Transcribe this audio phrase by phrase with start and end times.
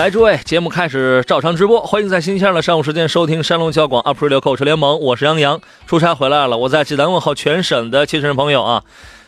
[0.00, 8.82] 来，诸位，节目开始照常直播，欢迎在星期二的上午时间收听山东交广 Up Radio 购车联盟，我是杨洋，出差回来了，我在济南问候全省的亲人朋友啊。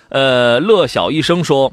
[0.08, 1.70] 呃，乐小医生说，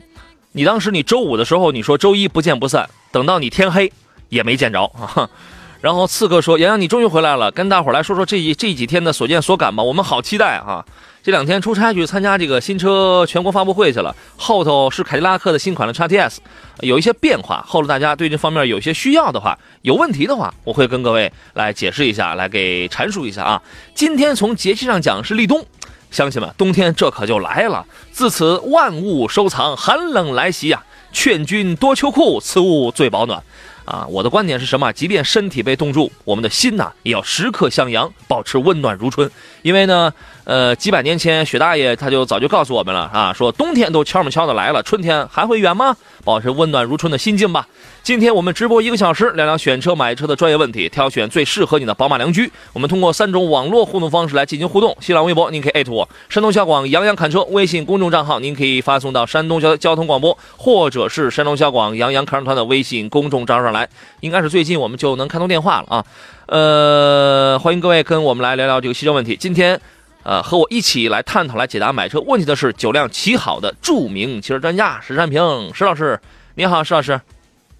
[0.51, 3.89] 你当时你周五的时候你说周一不见不散，等到你天黑
[4.27, 5.29] 也没见着啊。
[5.79, 10.83] 然后刺客说，杨洋你终于回来了，跟大伙来说说这一这几天的所见所感吧，我们好期待啊。
[11.21, 16.41] 这两天出差去参加这个新车全国发布会去了，后头是凯迪拉克的新款的 x T S，
[16.79, 17.63] 有一些变化。
[17.67, 23.61] 后头大家对这方面有一些需要的话，有问题的话，我会跟各位来解释一下，来给阐述一下啊。
[23.93, 25.65] 今天从节气上讲是立冬，
[26.09, 27.85] 乡亲们，冬天这可就来了。
[28.11, 30.83] 自此万物收藏，寒冷来袭呀！
[31.11, 33.43] 劝君多秋裤，此物最保暖。
[33.83, 34.93] 啊，我的观点是什么？
[34.93, 39.29] 即便身体被冻住，我们的心呐也要时刻向阳，保持温暖如春。
[39.63, 40.13] 因为呢，
[40.49, 45.95] 呃，几百年前雪大爷他就早就告诉我们了啊，说冬天都悄么悄的来了，春天还会远吗？
[46.25, 47.67] 保持温暖如春的心境吧。
[48.01, 52.51] 今天我们直播一个小时，聊聊选车买车的专业问题，挑选最适合你的宝马良驹。
[52.73, 63.87] 我们通过三种网络互动方式来进行互动：新浪微博，您可以艾特我；山东小广杨洋侃车微信公众账号，您可以发送到山东交交通广播，或者是山东小广杨洋侃车团的微信公众账号上来。
[64.21, 66.05] 应该是最近我们就能开通电话了啊。
[66.47, 69.37] 呃，欢迎各位跟我们来聊聊这个汽车问题。
[69.39, 69.79] 今天，
[70.23, 76.19] 呃，和我一起来探讨、来解答买车问题的是九辆奇好的著名汽车专家石山平石老师。
[76.55, 77.19] 你好，石老师。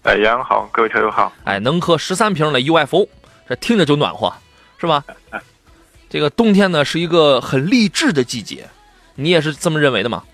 [0.02, 1.32] 哎，杨好，各位车友好。
[1.44, 3.06] 哎，能喝十三瓶的 UFO，
[3.48, 4.32] 这听着就暖和，
[4.78, 5.04] 是吧？
[6.08, 8.68] 这个冬天呢是一个很励志的季节，
[9.14, 10.24] 你也是这么认为的吗？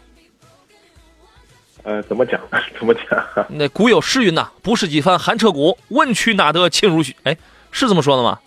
[1.82, 2.40] 呃，怎么讲？
[2.78, 3.22] 怎么讲？
[3.50, 7.36] 那古有诗云呐：“不是几番寒彻骨，问渠哪得清如许？”哎，
[7.72, 8.38] 是这么说的吗？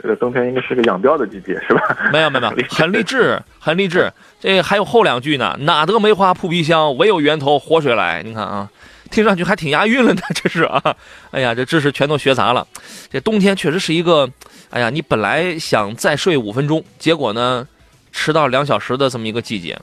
[0.00, 1.96] 这个冬天应该是个养膘的季节，是吧？
[2.12, 4.12] 没有，没有，很励志，很励志。
[4.40, 8.68] 这还有后两句呢：“哪得梅花扑鼻香，唯有源头活水来。”你看啊。
[9.10, 10.94] 听上去还挺押韵了呢，这是啊，
[11.30, 12.68] 哎呀，这知识全都学杂了。
[13.10, 14.28] 这冬天确实是一个，
[14.68, 17.66] 哎呀，你本来想再睡五分钟，结果呢，
[18.12, 19.78] 迟到两小时的这么一个季节。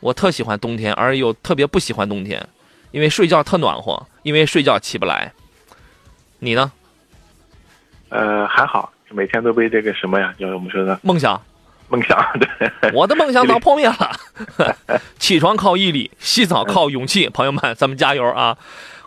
[0.00, 2.44] 我特喜欢冬天，而又特别不喜欢冬天，
[2.90, 5.32] 因为睡觉特暖和，因为睡觉起不来。
[6.40, 6.72] 你呢？
[8.10, 11.40] 呃，还好，每天都被这个什么呀，就是我们说的梦想。
[11.88, 13.96] 梦想，对，我的梦想早破灭了。
[15.18, 17.28] 起床靠毅力，洗澡靠勇气。
[17.28, 18.56] 朋友们，咱们加油啊！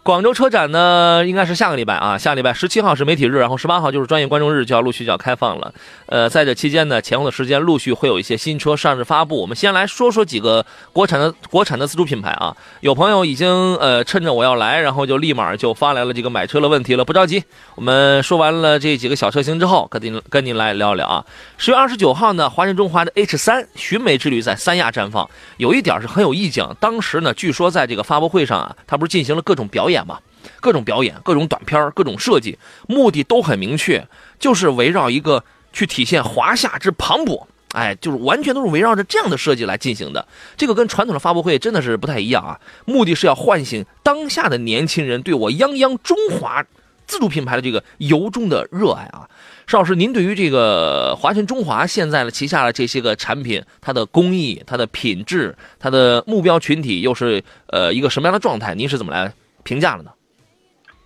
[0.03, 5.73] 广州车展呢，应该是下个礼拜啊，下个礼拜十七号是媒体日，然后十八号就是专业观众日，就要陆续就要开放了。
[6.07, 9.39] 呃，在这期间呢，前后的时间陆续会有一些新车上市发布。
[9.39, 12.53] 我们先来说说几个国产的 国产的自主品牌啊。
[12.81, 13.47] 有朋友已经
[13.77, 17.41] 呃趁着我要来，然后就立马就发来了这个买车的问题了，不着急。
[17.75, 21.25] 我们说完了这几个小车型之后，跟您跟您来聊一聊啊。
[21.57, 25.29] 十月二十九号呢，华晨中华的 H 三寻美之旅在三亚绽放。
[25.55, 29.92] 有一点是很有意境，当时呢，据说在这个发布会上啊，他不是进行了各种表演。
[29.93, 30.19] 演嘛，
[30.59, 34.05] 各种表演，各种短片，各种设计，目的都很明确，
[34.37, 37.45] 就是围绕一个去体现华夏之磅礴。
[37.73, 40.27] 哎，就是完全都是围绕着这样的设计来进行的。
[40.55, 42.59] 这个跟传统的发布会真的是不太一样啊。
[42.85, 46.63] 目的是要唤醒当下的年轻人对我泱泱中华
[47.07, 49.27] 自主品牌的这个由衷的热爱啊。
[49.65, 58.75] 邵老师，您对于这个华晨中华现在的旗下的这些个产品，它的工艺、它的品质、它的目标群体又是呃一个什么样的状态？
[58.75, 59.33] 您是怎么来？
[59.63, 60.11] 评价了呢？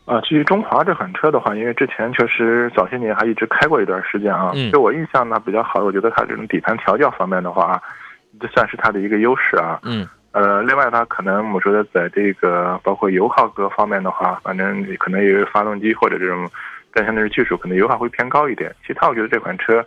[0.06, 4.52] 啊，至于中华这款车的话，因为之前确实早些年还一直开过一段时间啊。
[4.56, 4.72] 嗯。
[4.72, 7.82] 就我印象呢比较好的，我觉得它这种底盘调教方面的话，
[8.40, 9.80] 这算是它的一个优势啊。
[9.84, 10.08] 嗯。
[10.32, 16.50] 呃，另外它可能我觉得在这个包括油耗各方面的话，反正可能有发动机或者这种
[16.92, 18.74] 更相对是技术，可能油耗会偏高一点。
[18.86, 19.84] 其他我觉得这款车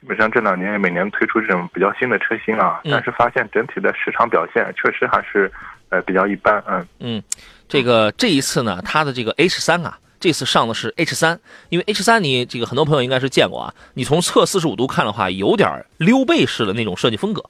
[0.00, 5.52] 基本上这两年每年推出这种比较新的车型啊，但是发现整体的市场表现确实还是
[5.90, 6.62] 呃比较一般。
[6.66, 6.86] 嗯。
[6.98, 7.22] 嗯。
[7.68, 11.38] 这个这一次呢，它的这个 H 三啊，这次上的是 H 三，
[11.68, 17.44] 因为 H 三你这个很多朋友应该是见过啊，你从侧四十五度看的话，有点溜背式的那种设计风格，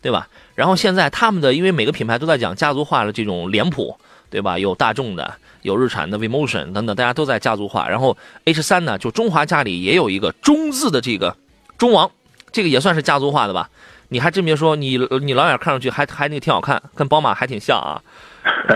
[0.00, 0.28] 对吧？
[0.54, 3.94] 然后现在他们的，因为每个品牌都在讲家族化的这种脸谱，
[4.30, 4.58] 对吧？
[4.58, 7.86] 有大众的，有日产的 V-motion 等等，大家都在家族化。
[7.86, 11.36] 然后 H 三呢，就中华家里也有一个中字的这个
[11.76, 12.10] 中王，
[12.50, 13.68] 这个也算是家族化的吧？
[14.10, 18.02] 你还真别说，你你老远看上去还还那个挺好看，跟宝马还挺像啊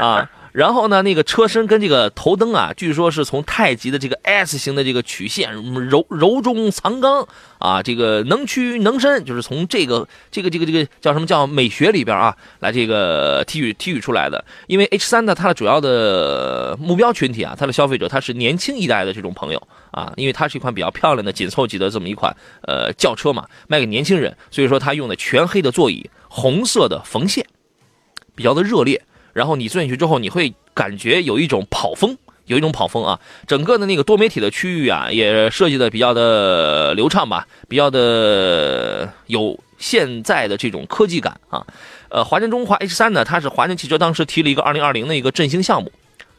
[0.01, 0.29] 啊。
[0.55, 5.53] 然后呢，那个车身跟这个头灯啊，据说是从太极的这个 S 型的这个曲线，
[5.91, 7.27] 柔柔中藏刚
[7.59, 14.45] 啊，这个能屈能伸，就是从这个这个这个这个叫什么叫美学里边啊，来这个提取提取出来的。
[14.69, 19.61] 因为 H 三呢，它的主要的目标群体啊，它的消费者他是年轻一代的这种朋友
[19.91, 27.45] 啊，因为它是一款比较漂亮的紧凑级的这么一款呃轿车嘛，卖给年轻人，所以说它用的全黑的座椅，红色的缝线，
[28.37, 29.03] 比较的热烈。
[29.35, 32.17] 然后你坐进去之后，你会感觉有一种跑风，
[32.47, 33.21] 有一种跑风啊。
[33.47, 41.67] 整个的那个多媒体的区域啊，也设计的比较的流畅吧，比较的有现在的这种科技感啊。
[42.09, 45.91] 呃，华晨中华 H 三呢，它是华晨汽车当时提了一个二零二零的一个振兴项目。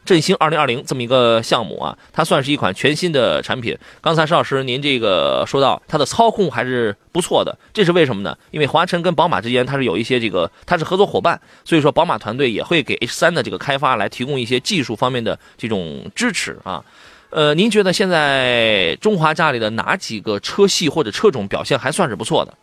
[0.06, 3.78] 振兴二零二零这么一个项目啊，它算是一款全新的产品。
[4.02, 8.38] 刚才邵老师您这个说到它的操控还是不错的，这是为什么呢？
[8.52, 16.86] 因为华晨跟宝马之间它是有一些这个它是合作伙伴，所以说宝马团队也会给 H 三的这个开发来提供一些技术方面的这种支持啊。
[17.32, 22.54] 呃，您觉得现在中华家里的哪几个车系或者车种表现还算是不错的？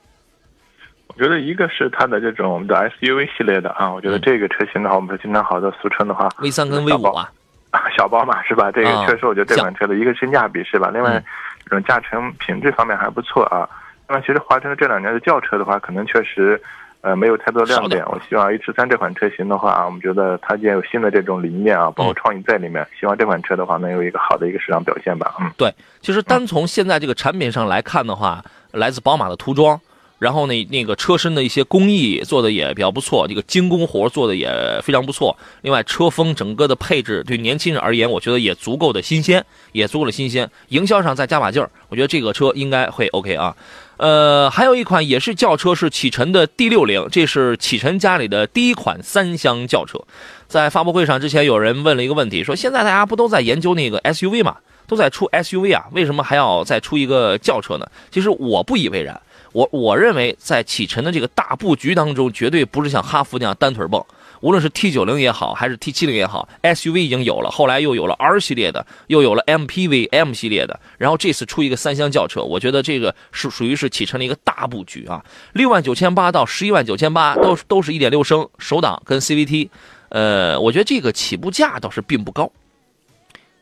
[1.14, 7.30] 我觉得一个是它的这种我们的 SUV 系列的啊，我觉得这个车型的话，我们说经常好的俗称的话，V 三跟 V 五啊，
[7.96, 8.72] 小宝马是吧？
[8.72, 10.90] 这个确实我觉得这款车的一个性价比是吧？
[10.92, 11.22] 另外
[11.64, 13.68] 这种驾乘品质方面还不错啊。
[14.08, 16.60] 那么其实华晨这两年的轿车的话，可能确实
[17.02, 18.04] 呃没有太多亮点。
[18.06, 25.34] 我希望 H 三这款车型的话啊，我们觉得它既然有新的这种理念啊，包括创意在里面，希望这款车的话能有一个好的一个市场表现吧。
[25.40, 28.42] 嗯，对，其实单从现在这个产品上来看的话，
[28.72, 29.80] 来自宝马的涂装。
[30.22, 34.48] 然后呢，那个车身的一些工艺做的也比较不错，这个精工活做的也
[34.80, 35.36] 非常不错。
[35.62, 40.48] 另外，车风整个的配置对年轻人而言，我觉得也足够的新鲜，也足够的新鲜。
[40.68, 43.56] 营销上再加把劲儿，我觉得这个车应该会 OK 啊。
[43.96, 49.98] 呃，还有一款也是轿车，是启辰的 D 六零，这是启辰家里的第一款三厢轿车。
[50.46, 57.90] 在发布会上之前，有人问了一个问题，说现在大家不都在研究那个 SUV 嘛，都在出 SUV 啊，为什么还要再出一个轿车呢？
[58.12, 59.20] 其实我不以为然。
[59.52, 64.04] 我我认为，在启辰的这个大布局当中，绝对不是像哈弗那样单腿蹦。
[64.40, 75.24] 无论是 T 九零也好，还是 T 七零也好，SUV 已经有了，后来又有了 R 系列的，又有了 MPV M 系列的，然后这次出一个三厢轿车，我觉得这个是属于是启辰的一个大布局啊。
[75.52, 79.68] 六万九千八到十一万九千八，都都是一点六升手挡跟 CVT，
[80.08, 82.50] 呃，我觉得这个起步价倒是并不高，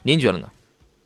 [0.03, 0.49] 您觉得呢？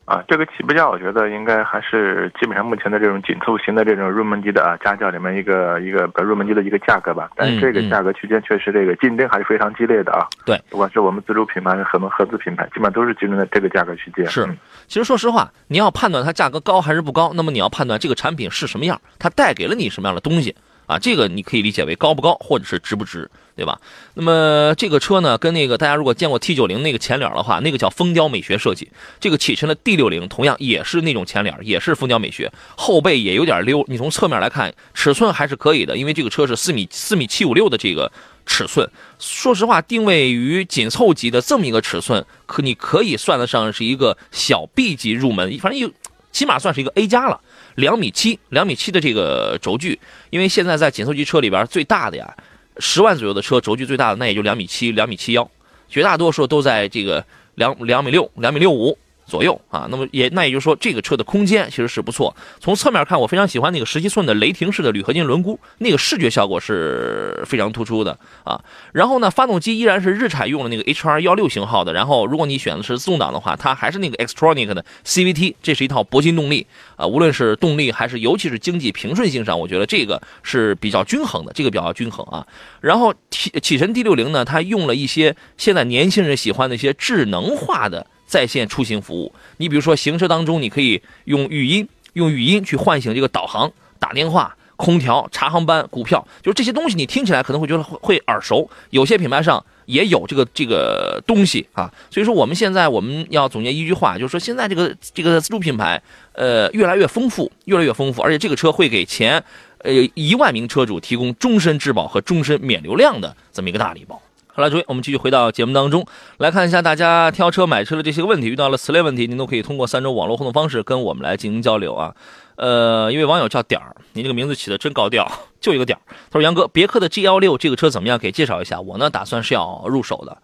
[0.05, 7.31] 啊，这个起步价我觉得应该还是基本上目前的这种紧凑型的这种入门级的啊家轿里面一个一个入门级的一个价格吧。
[7.35, 10.29] 但是这个价格区间确实这个竞争还是非常激烈的啊。
[10.45, 14.27] 对，不管是我们自主品牌还是很多合资品牌，基本上都是竞争在这个价格区间。
[14.27, 14.47] 是，
[14.87, 20.55] 其实说实话，你要判断它价格高还是不高，那么你要判断这个产品是什么样，它带给了你什么样的东西。
[20.87, 23.81] 啊，这个你可以理解为高不高，或者是值不值，对吧？
[24.15, 28.91] 那么这个车呢，跟那个大家如果见过 T 九零那个前脸的话，那个叫风雕美学设计。
[29.19, 33.85] 这个启辰的 D 六零同样也是那种前脸，也是风雕美学，后背也有点溜。
[33.89, 38.11] 你从侧面来看，尺寸还是可以的，因为这个车是四米四米七五六的这个
[38.45, 38.89] 尺寸。
[39.19, 45.91] 说实话，定位于紧凑级的这么一个尺寸，可你可以算得上是一个小 B 级入门，反正有
[46.31, 47.41] 起码算是一个 A 加了。
[47.75, 49.99] 两米七，两米七的这个轴距，
[50.31, 52.35] 因为现在在紧凑级车里边最大的呀，
[52.79, 55.51] 十万左右的车轴距最大的那也就两米七、两米七幺，
[55.89, 58.97] 绝大多数都在这个两两米六、两米六五。
[59.27, 62.35] 左右啊，那么也那也就是说，这个车的空间其实是不错。
[62.61, 68.61] 从侧面看，我非常喜欢那个十七寸的雷霆式的铝合金轮毂，那个视觉效果是非常突出的啊。
[68.93, 71.93] 然后呢，发动机依然是日产用的那个 HR 幺六型号的。
[71.93, 76.67] 然后，如果你选的是自动挡的话，它还是那个 Extronic 的 CVT，这是一套铂金动力
[76.97, 77.07] 啊。
[77.07, 82.47] 无论是动力还是尤其是经济平顺性上，我觉得这个是比较均衡的，这个比较均衡啊。
[82.81, 88.07] 然后启启辰 D 六零呢，它用了一些现在年轻人喜欢的一些智能化的。
[88.35, 98.69] 在线出行服务，你比如说行车当中，你可以用语音，用语音去唤醒这个导航、打电话、空调、查航班、股票，就是这些东西，你听起来可能会觉得会耳熟。
[98.91, 109.45] 有些品牌上也有这个这个东西啊，所以说我们现在我们要总结一句话，就是说现在这个这个自主品牌，呃，越来越丰富，越来越丰富，而且这个车会给前
[109.79, 114.21] 呃一万名车主提供终身质保和终身免流量的这么一个大礼包。
[114.57, 116.07] 好了，诸位，我们继续回到节目当中
[116.39, 122.15] 来看一下大家挑车买车的这些个问题，遇到了此类问题，您都可以通过三种网络互动方式跟我们来进行交流啊。
[122.55, 125.29] 呃，一位网友叫点儿，您这个名字起的真高调，
[125.61, 126.01] 就一个点儿。
[126.31, 128.17] 他说：“杨哥，别克的 G 幺六这个车怎么样？
[128.17, 128.81] 给介绍一下。
[128.81, 130.39] 我呢，打算是要入手的。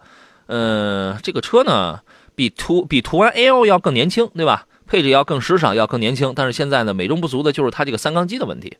[0.47, 2.01] 呃，这个车呢，
[2.35, 4.65] 比途比途安 L 要更年轻，对吧？
[4.87, 6.33] 配置要更时尚，要更年轻。
[6.35, 8.75] 但是现在呢，美中不足的就是它这个三缸机的问题。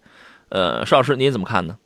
[0.50, 1.78] 呃，邵老师您怎么看呢？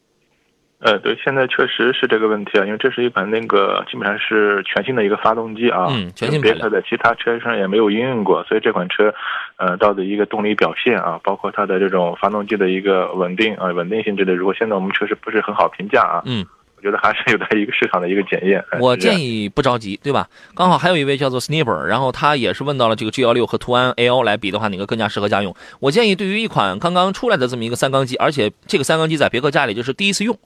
[0.86, 9.12] 呃，对，现在确实是这个问题啊，因为这是一款那个基本上是全新的一个发动机啊，嗯，全新别克的其他车上也没有应用过，所以这款车，
[9.58, 16.46] 呃，到的一个动力表现啊，包括它的这种发动机的一个稳定啊、稳定性之类，如果现在我们确实不是很好评价啊，嗯，
[16.77, 18.63] 我觉得还是有待一个市场的一个检验。
[18.80, 20.27] 我建议不着急，对吧？
[20.54, 25.56] 刚好还有一位叫做 Sniper，然后他也是问到了这个 G 幺六和途安 L 来比的话，哪个更加适合家用？
[25.80, 30.38] 我建议对于一款刚刚出来的这么一个三缸机，而且这个三缸机在别克家里就是第一次用。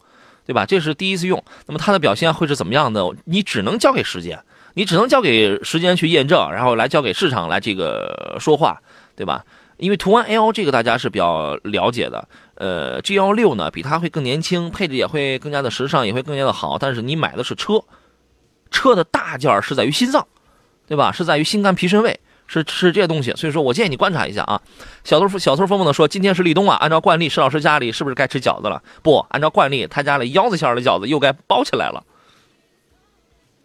[0.49, 0.65] 对吧？
[0.65, 3.07] 这是第一次用，那么它的表现会是怎么样的？
[3.25, 8.81] 你只能交给时间，你只能交给时间去验证，然后来交给市场来这个说话，
[9.15, 9.45] 对吧？
[9.77, 16.79] 因为途安 L 这个大家是比较了解的，呃，G 幺六呢比它会更年轻，配置也会更加的时尚，也会更加的好。
[16.79, 17.79] 但是你买的是车，
[18.71, 20.27] 车的大件是在于心脏，
[20.87, 21.11] 对吧？
[21.11, 22.19] 是在于心肝脾肾胃。
[22.51, 24.59] 是是这些东西，所以说我建议你观察一下啊。
[25.03, 28.81] 小偷小偷疯疯的说，今天是立冬啊，按照惯例，石老师家里是不是该吃饺子了？
[29.03, 32.03] 不，按照惯例，他家里腰子馅的饺子又该包起来了，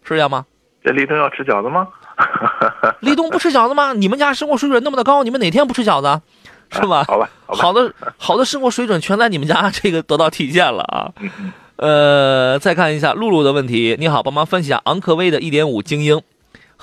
[0.03, 0.45] 是这样吗？
[0.83, 1.87] 这立冬要吃饺子吗？
[3.01, 3.93] 立冬不吃饺子吗？
[3.93, 6.21] 你们家生活水准那么的高，你们哪天不吃饺子？
[6.69, 7.03] 是吧？
[7.07, 11.11] 好吧，好的好的生活水准全在你们家 这个得到体现了啊。
[11.77, 16.21] 呃，再看一下露露的问题，你好，帮忙分析一下昂科威的1.5精英。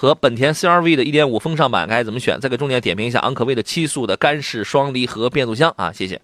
[0.02, 2.40] 和本田 CR-V 的1.5风尚版该怎么选？
[2.40, 6.20] 再给重点点评一下昂科威的七速的干式双离合变速箱啊，谢谢。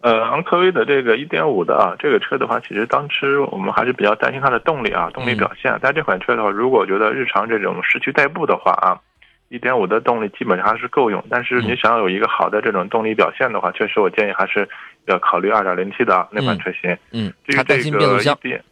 [0.00, 5.76] 呃，昂科威的这个1.5的啊，这个车的话，其实当时我们还是比较担心它的动力啊，动力表现。
[5.82, 8.94] 但这款车的话，如果觉得日常这种市区代步的话啊
[9.50, 11.20] ，1.5的动力基本上还是够用。
[11.28, 14.68] 但是你想要有一个好的这种动力表现的话，确实我建议还是
[15.06, 16.96] 要考虑 2.0T 的那款车型。
[17.10, 18.62] 嗯，至于这个一变。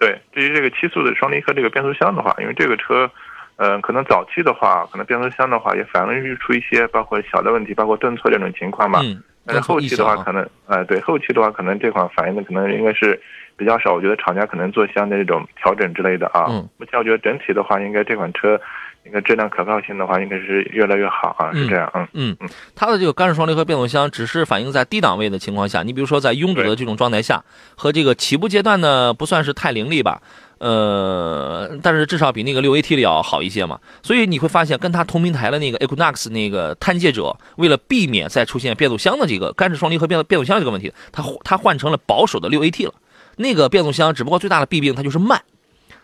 [0.00, 3.08] 对，至于这个七速的双离合这个变速箱的话，因为这个车，
[3.56, 9.00] 嗯，可能早期的话，可能变速箱的话也反映出一些包括小的问题，包括顿挫这种情况嘛。
[9.04, 9.22] 嗯。
[9.46, 13.20] 但是后期的话，可能，呃，对，后期的话，可能这款反映的可能应该是
[13.56, 13.92] 比较少。
[13.92, 16.46] 我觉得厂家可能做相应的这种调整之类的啊。
[16.48, 16.68] 嗯。
[16.78, 18.60] 目前我觉得整体的话，应该这款车。
[19.04, 22.48] 应该质量可靠性的话，应该是越来越好啊，是这样，嗯嗯嗯。
[22.74, 27.42] 它的这个干式双离合变速箱只是反映在低档位的情况下，你比如说在拥堵的这种状态下，
[27.76, 30.20] 和这个起步阶段呢不算是太凌厉吧，
[30.58, 33.80] 呃，但是至少比那个六 AT 的要好一些嘛。
[34.02, 42.94] 所以你会发现，跟它同平台的那个 Equinox 那个探界者，为了避免再出现变速箱的这个干式双离合变变速箱这个问题，它它换成了保守的六 AT 了。
[43.36, 45.40] 那个变速箱只不过最大的弊病它就是慢，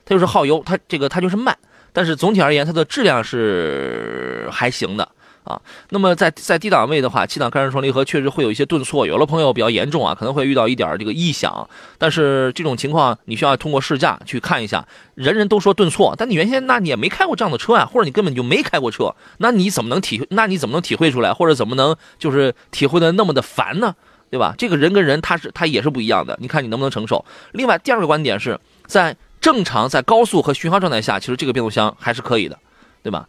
[0.06, 1.56] 它就是耗油，它这个它就是慢。
[1.96, 5.08] 但是总体而言，它的质量是还行的
[5.44, 5.58] 啊。
[5.88, 11.66] 那么在在低档位的话，七档干式双离合确实会有一些顿挫，有的朋友比较严重啊，可能会遇到一点这个异响。
[11.96, 14.86] 但是这种情况你需要通过试驾去看一下。
[15.14, 23.94] 人人都说顿挫，但你原先那你也没开过这样的车啊，或者你根本就没开过车，那你怎么能体那你怎么能体会出来，或者怎么能就是体会的那么的烦呢？
[24.28, 24.54] 对吧？
[24.58, 27.24] 这个人跟人他是他也是不一样的，你看你能不能承受。
[27.52, 29.16] 另外第二个观点是在。
[29.46, 32.58] 正常在高速和巡航状态下，其实这个变速箱还是可以的，
[33.04, 33.28] 对吧？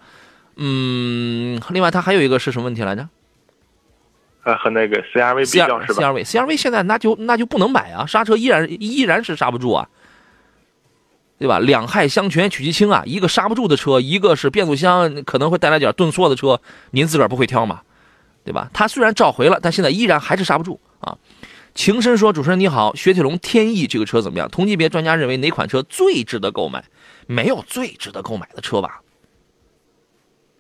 [0.56, 3.08] 嗯，另外它还有一个是什么问题来着？
[4.44, 9.88] 呃，和那个 CRV 比较是吧？CRV，CRV 现在那就那就不能买啊，刹车依然依然是刹不住啊，
[11.38, 11.60] 对吧？
[11.60, 16.60] 两害相权取其轻啊，一个刹不住的车，一个是变速箱可能会带来点顿挫的车，
[16.90, 17.82] 您自个儿不会挑嘛，
[18.44, 18.72] 对吧？
[18.74, 21.16] 它虽然召回了，但现在依然还是刹不住啊。
[21.78, 24.50] 情深说：“主持人你好，雪铁龙天翼这个车怎么样？
[24.50, 26.84] 同级别专家认为哪款车最值得购买？
[27.28, 29.00] 没有最值得购买的车吧？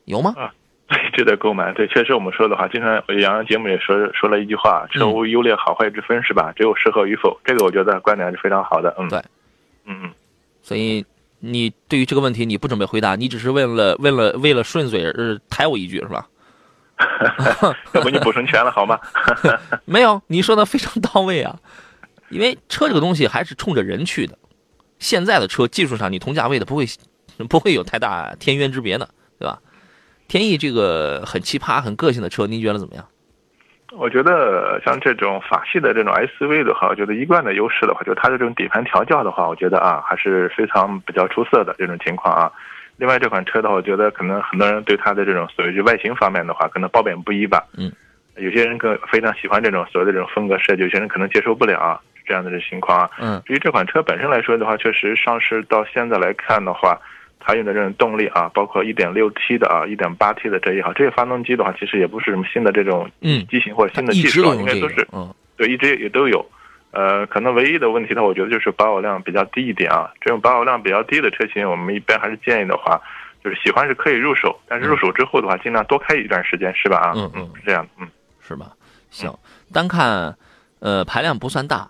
[0.05, 0.36] 有吗？
[0.38, 0.53] 啊，
[0.88, 1.74] 最值得购买。
[1.74, 6.53] 对，确实我们说的话，经常杨洋节目也说说了一句话：车无优劣好坏之分，是吧？
[6.55, 7.36] 只有适合与否。
[7.43, 8.95] 这个我觉得观点是非常好的。
[9.00, 9.17] 嗯，对，
[9.86, 10.12] 嗯嗯。
[10.62, 11.03] 所以
[11.39, 16.27] 你对于这个问题你不准备回答，你只是为了为了为了顺嘴呃抬我一句是吧？”
[17.93, 18.99] 要不你补充全了好吗？
[19.85, 21.55] 没有，你说的非常到位啊。
[22.29, 24.37] 因为车这个东西还是冲着人去的。
[24.99, 26.85] 现在的车技术上，你同价位的不会
[27.49, 29.07] 不会有太大天渊之别的，
[29.39, 29.59] 对吧？
[30.27, 33.05] 天翼这个很奇葩、很个性的车，您觉得怎么样？
[33.93, 42.51] 我觉得像这种法系的这种 SUV 的话，我觉得一贯的优势的话，就它的这种底盘调教的话，我觉得啊还是非常比较出色的这种情况啊。
[42.97, 47.63] 另外这款车的话，我觉得可能很多人对它的这种所谓就外形方面的话，可能褒贬不一吧。
[47.77, 47.91] 嗯，
[48.37, 53.09] 有些人更非常喜欢这种所谓的这种风格设计，有些人可能接受不了这样的这情况啊。
[53.19, 56.99] 嗯，至于这款车本身来说的话，确实上市到现在来看的话，
[57.39, 66.43] 它用的这种动力啊，包括 1.6T 的啊、1.8T 的这一好，这些发动机的话，其实也不是什么新的这种嗯机型或者新的技术，应该都是嗯，对，一直也都有。
[66.91, 70.12] 呃，可能唯一的问题呢，我觉得就是保有量比较低一点啊。
[70.22, 73.00] 这种保有量比较低的车型，我们一般还是建议的话，
[73.44, 76.98] 就是喜欢是可以入手，但是入手之后的话，尽量多开一段时间，是吧？
[76.98, 78.08] 啊，嗯嗯，是这样，嗯，
[78.39, 78.72] 是吧？
[79.12, 79.32] 行，
[79.72, 80.36] 单看，
[80.79, 81.88] 呃，排量不算大，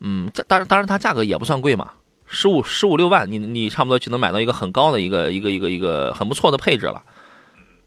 [0.00, 1.90] 嗯，当然当然它价格也不算贵嘛，
[2.26, 7.02] 十五十五六万，你你差不多就能买到一个很高的一个一个一个一个很不错的配置了，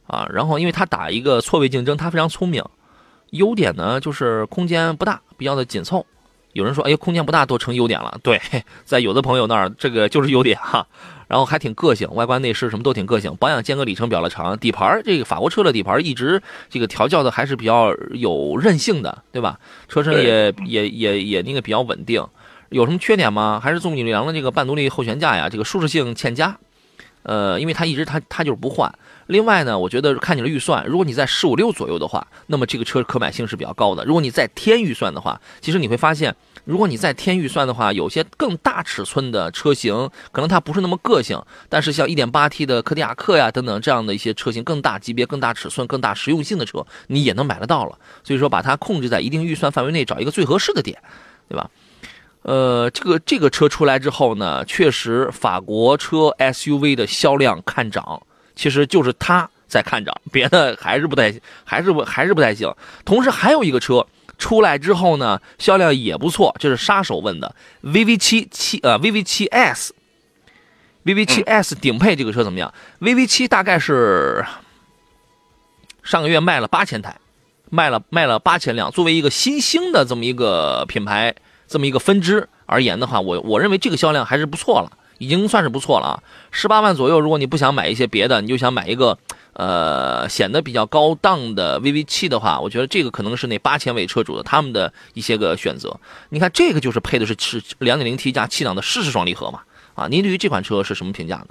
[0.07, 2.63] 啊，然后因为它打一个错位竞争，它非常聪明，
[3.31, 6.05] 优点呢就是空间不大，比较的紧凑。
[6.53, 8.19] 有人说，哎，空间不大都成优点了。
[8.23, 8.41] 对，
[8.85, 10.85] 在有的朋友那儿，这个就是优点哈。
[11.27, 14.57] 然后还挺个性，外观内饰什么都挺个性，保养间隔里程比较的长。
[14.57, 16.41] 底盘这个法国车的底盘一直
[16.71, 19.59] 这个调教的还是比较有韧性的，对吧？
[19.87, 22.25] 车身也也也也那个比较稳定。
[22.69, 23.59] 有什么缺点吗？
[23.63, 26.57] 还是重力梁的这个半独立后悬架呀，这个舒适性欠佳。
[27.21, 28.91] 呃，因为它一直它它就是不换。
[29.29, 34.03] 另外呢，我觉得看你的预算，如果你在十五六左右的话，那么这个车可买性是比较高的。
[34.03, 47.95] 如果你在添预算的话，其实你会发现，如果你在添预算的话，有些更大尺寸的车型，可能它不是那么个性，但是像 1.8T 的柯迪亚克呀等等这样的一些车型，更大级别、更大尺寸、更大实用性的车，你也能买得到了。
[48.23, 50.99] 所以说，把它控制在一定预算范围内，找一个最合适的点，
[51.47, 51.69] 对吧？
[52.41, 58.23] 呃，这个这个车出来之后呢，确实法国车 SUV 的销量看涨。
[58.59, 62.69] 其实就是他在看涨，别的还是不太，还是不还是不太行。
[63.05, 64.05] 同时还有一个车
[64.37, 74.45] 出来之后呢，销量也不错，这是杀手问的 VV 七七呃 VV 七 S，VV 七 S 顶配这个车怎么样？VV 七大概是
[76.03, 77.15] 上个月卖了八千台，
[77.69, 78.91] 卖了卖了八千辆。
[78.91, 81.33] 作为一个新兴的这么一个品牌，
[81.65, 84.91] 这么一个分支而言的话，我我认为这个销量还是不错了。
[85.19, 89.15] 已经算是不错了啊，十八万左右，如果你不想买一些别的，你就想买一个，
[89.53, 95.95] 呃，显得比较高档的 VV 七的话，我觉得这个可能是那八千位车主的他们的一些个选择。
[96.29, 99.59] 你看这个就是配的是是两点零 T 加七档的湿式双离合嘛，
[99.93, 101.47] 啊，您对于这款车是什么评价呢？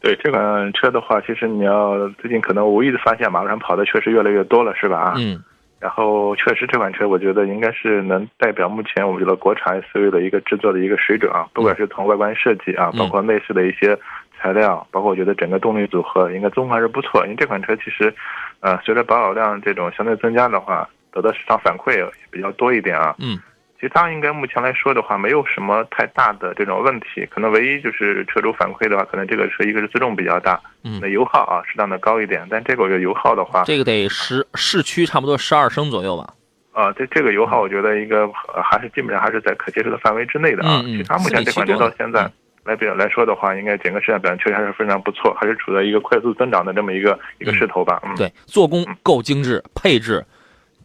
[0.00, 4.98] 对这款车的话，其实你要最近可能无意的发现马路上跑的确实越来越多了，是吧？
[4.98, 5.42] 啊，嗯。
[5.78, 13.96] 然后确实这款车，我觉得应该是能代表目前我们觉得国产 SUV 的一个制作的一个水准啊，不管是从外观设计啊，包括内饰的一些
[14.38, 17.22] 材料，包括我觉得整个动力组合应该综合还是不错。
[17.24, 18.12] 因为这款车其实，
[18.60, 23.14] 呃，随着保有量这种相对增加的话，得到市场反馈也比较多一点啊。
[23.18, 23.38] 嗯。
[23.86, 27.24] 其他应该目前来说的话，没有什么太大的这种问题。
[27.30, 32.44] 可能唯一就是车主反馈的话，可能这个车一个是自重比较大，嗯，那油耗啊适当的高一点。
[32.50, 36.34] 但这个我觉得油耗的话，这个得十市区差不多十二升左右吧。
[36.72, 38.28] 啊，这这个油耗我觉得一个
[38.60, 40.82] 还是基本上还是在可接受的范围之内的啊。
[40.84, 42.28] 嗯其他目前这款车到现在
[42.64, 48.02] 来表来说的话，应该整个市场表现确实还是非常不错，还是处在一个快速增长的这么一个一个势头吧。
[48.04, 50.24] 嗯，对，做工够精致，配置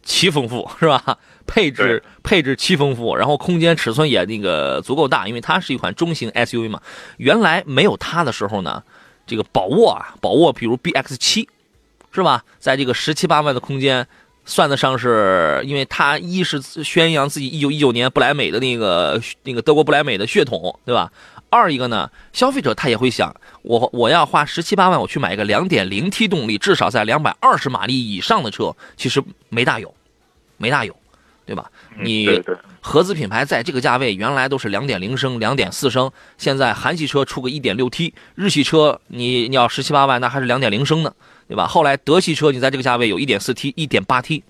[0.02, 1.18] 奇丰富， 是吧？
[1.46, 6.80] 配置配置七丰富，然后空间尺寸也那个足够大，因为它是一款中型 SUV 嘛。
[7.16, 8.82] 原来没有它的时候呢，
[9.26, 11.48] 这个宝沃啊，宝沃比如 BX 七，
[12.12, 12.44] 是吧？
[12.58, 14.06] 在这个十七八万的空间，
[14.44, 21.10] 算得上是，因为它一是宣扬自己一九一九年不来美的那个那个德国不来美的血统，对吧？
[21.52, 29.94] 二一个呢，消费者他也会想，我我要花十七八万我去买一个两点零 T 动力，至少在两百二十马力以上的车，其实没大有，
[30.56, 30.96] 没大有。
[31.44, 31.68] 对吧？
[32.00, 32.40] 你
[32.80, 41.12] 合资品牌在这个价位，原来都是两点零升、两点四升，现在韩系车出个一点六 T，日系车你你要十七八万，那还是两点零升呢，
[41.48, 41.66] 对吧？
[41.66, 44.44] 后来德系车你在这个价位有一点四 T、一点八 T，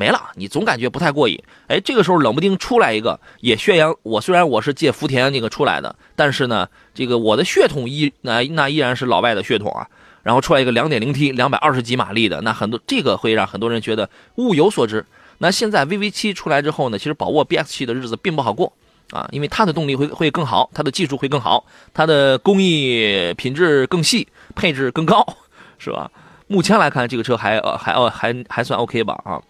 [0.00, 1.38] 没了，你总感觉不太过瘾。
[1.66, 9.86] 哎，这个时候冷不丁出来一个，也宣扬我虽然我是借福田那个出来的，但是呢，这个我的血统依那那依然是老外的血统啊。
[10.22, 15.04] 然后出来一个两点零 T、两百二十几马力的，那很多这个会让很多人觉得物有所值。
[15.36, 18.72] 那现在 VV 七出来之后呢，其实宝沃 BX 七的日子并不好过
[19.10, 25.26] 啊，因为它的动力会会更好，它的技术会更好，它的工艺品质更细，配置更高，
[25.78, 26.10] 是吧？
[26.46, 29.40] 目前来看，这个车还呃还呃还还算 OK 吧啊。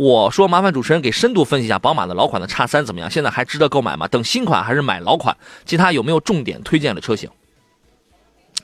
[0.00, 3.10] 我说麻烦主持人给深度分析一下宝马的老款的叉三怎么样？
[3.10, 4.08] 现在还值得购买吗？
[4.08, 5.36] 等新款还是买老款？
[5.66, 7.28] 其他有没有重点推荐的车型？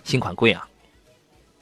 [0.03, 0.67] 新款贵啊。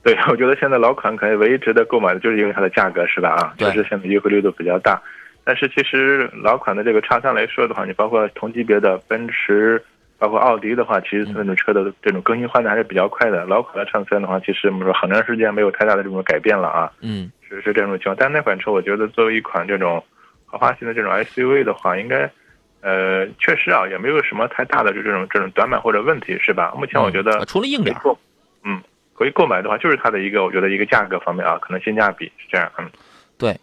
[0.04, 3.30] 对，我觉得现在老款可能唯一值得购买的就是因为它的价格，是吧？
[3.30, 5.02] 啊，确实现在优惠力度比较大。
[5.42, 9.84] 但是其实老款的这个叉三来说的话，你包括同级别的奔驰，
[10.20, 13.44] 包括奥迪的话，其实那种车的这种更新换代还是比较快的。
[13.46, 16.92] 老款的叉三的话，其实我们说很长时间没有太大的这种改变了啊。
[17.00, 18.16] 嗯，是是这种情况。
[18.18, 20.02] 但那款车，我觉得作为一款这种
[20.46, 22.30] 豪华型的这种 SUV 的话，应该
[22.80, 26.74] 呃确实啊，也没有什么太大的就这种这种短板或者问题，是吧？
[26.76, 27.96] 目前我觉得除了硬点，
[28.64, 28.82] 嗯。
[29.16, 32.90] 可以购买的话，就是它的一个，我觉得一个价格方面啊，可能性价比是这样，嗯，
[33.38, 33.56] 对，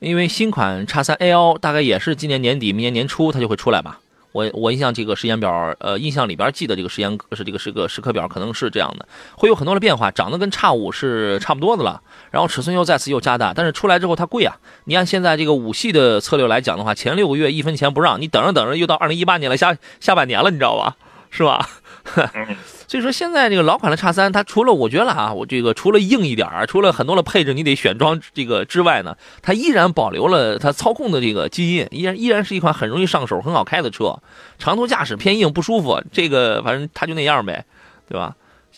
[0.00, 3.98] 因为新款叉三 L 大概也是今年年底、明年年初它就会出来吧。
[4.38, 14.56] 我我印象这个时间表，呃，印象里边记得这个时间是这个是个时刻表，可能是这样的，会有很多的变化，长得跟叉五是差不多的了，然后尺寸又再次又加大，但是出来之后它贵啊。
[14.84, 20.96] 你按现在这个五系的策略来讲的话，前六个月一分钱不让你等着等着，又到二零一八年了，下下半年了，你知道吧？
[21.30, 21.68] 是吧？
[22.88, 34.16] 所以说现在这个老款的叉三，它除了我觉得啊，我这个除了硬一点儿除了很多的配置你得选装这个之外呢，它依然保留了它操控的这个基因，依然依然是一款很容易上手、很好开的车。
[34.58, 37.64] 长途驾驶偏硬不舒服，这个反正它就那样呗，
[38.08, 38.34] 对吧？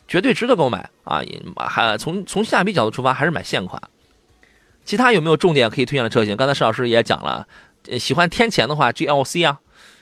[0.08, 1.22] 绝对值得购买啊！
[1.22, 3.80] 也还从从性价比角度出发，还是买现款。
[4.84, 6.36] 其他有没有重点可以推荐的车型？
[6.36, 7.46] 刚才石老师也讲了，
[7.98, 9.58] 喜欢天前的话，GLC 啊，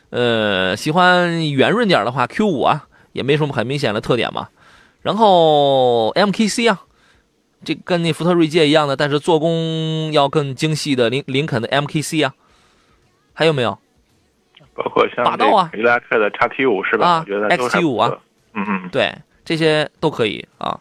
[0.08, 2.87] 呃，喜欢圆润点的话，Q 五啊。
[3.12, 4.48] 也没什么很明显的特点嘛，
[5.02, 6.82] 然后 MKC 啊，
[7.64, 12.34] 这跟那福特锐界一样的，但是做工要更精细的林林肯的 MKC 啊，
[13.34, 13.78] 还有没有？
[14.74, 17.06] 包括像霸道啊，伊拉克的叉 T 五是吧？
[17.06, 18.16] 啊，XT 五啊，
[18.54, 19.12] 嗯嗯，对，
[19.44, 20.78] 这些都可以啊。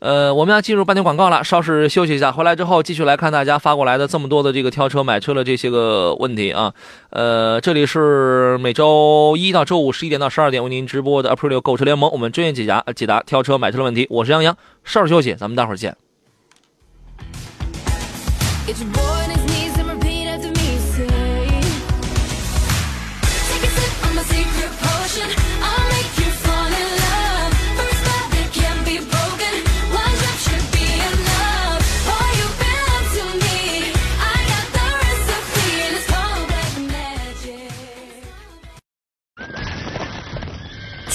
[0.00, 6.72] 呃，我们要进入半天广告了，稍事休息一下，回来之后继续来看大家发过来的这么多的这个挑车买车的这些个问题啊。
[7.10, 14.06] 呃，这里是每周一到周五十一点到十二点为您直播的 April 购车联盟，我们专业解答解答挑车买车的问题。
[14.08, 15.96] 我是杨洋，稍事休息，咱们待会儿见。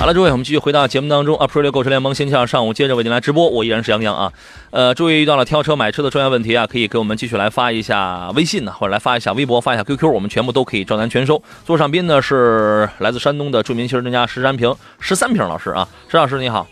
[0.00, 1.36] 好了，诸位，我们继续回到节目当中。
[1.36, 4.32] April 购车联盟星期二上午接着为您来直播，我依然是杨洋啊。
[4.70, 11.42] 呃，诸位遇到了挑车买车的专业问题啊，可以给我们继续来发一下微信呢，或者来发一下微博，发一下 QQ，我们全部都可以照单全收。
[11.66, 16.66] 座上宾呢是来自山东的著名汽车专家石山平，石三平老师啊，石老师你好。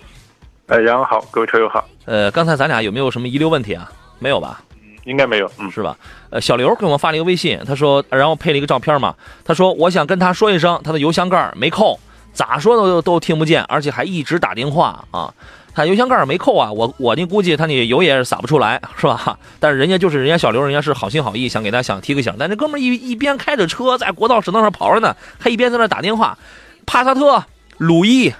[0.69, 1.87] 哎，杨好，各位车友好。
[2.07, 3.93] 呃，刚才咱俩有没有什么遗留问题啊？
[4.19, 4.63] 没有吧？
[5.05, 5.95] 应该没有，嗯，是吧？
[6.31, 9.15] 呃，小刘给我们发了一个微信，他说，然后配了一个照片嘛，
[9.45, 12.01] 他说我想跟他说一声，他的油箱盖没扣。
[12.39, 15.35] 咋说都都听不见，而且还一直打电话啊！
[15.75, 19.37] 他油箱盖没扣啊，我我那估计他那油也是洒不出来，是吧？
[19.59, 22.33] 但是人家就是人家小刘，人家是好心好意，想给他想提个醒。
[22.39, 26.39] 但这哥们一一边开着车在国道省道上跑着呢，还一边在那打电话。
[26.87, 27.45] 帕萨特
[27.79, 28.33] 鲁伊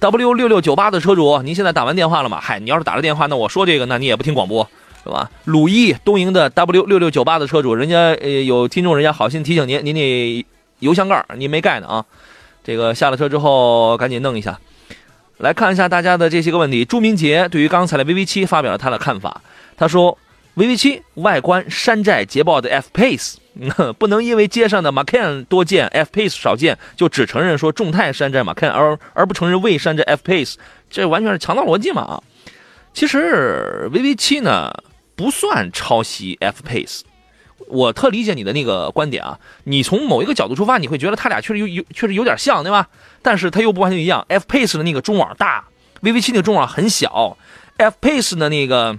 [0.00, 2.40] W 六六九八的车主，您现在打完电话了吗？
[2.42, 4.68] 嗨，你要是打了电话，那我说这个，那你也不听广播，
[5.04, 5.30] 是吧？
[5.44, 10.44] 鲁伊东营的 W 六六九八的车主，人家呃有听众，人家好心提醒您，您那
[10.80, 12.04] 油箱盖您没盖呢啊。
[12.68, 14.60] 这个下了车之后赶紧弄一下，
[15.38, 16.84] 来看一下大家的这些个问题。
[16.84, 19.40] 朱明杰对于刚才的 VV 七发表了他的看法，
[19.74, 20.18] 他说
[20.54, 23.36] ：VV 七外观山寨捷豹的 F Pace，
[23.98, 30.56] 不能因为街上的 Macan 多见，F Pace 少见，就只承认说众泰山寨 Macan，而而不承认未山寨 F Pace，
[30.90, 32.22] 这完全是强盗逻辑嘛啊！
[32.92, 34.70] 其实 VV 七呢
[35.16, 37.00] 不算抄袭 F Pace。
[37.66, 42.88] 我特理解你的那个观点啊，你从某一个角度出发，你会觉得它俩确实有有确实有点像，对吧？
[43.20, 44.24] 但是它又不完全一样。
[44.28, 45.64] F Pace 的那个中网大
[46.02, 47.36] ，VV 七那个中网很小。
[47.76, 48.98] F Pace 的那个